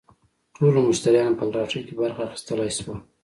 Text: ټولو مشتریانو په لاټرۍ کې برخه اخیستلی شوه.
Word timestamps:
ټولو 0.55 0.79
مشتریانو 0.89 1.37
په 1.39 1.45
لاټرۍ 1.53 1.81
کې 1.87 1.93
برخه 2.01 2.21
اخیستلی 2.25 2.69
شوه. 2.77 2.95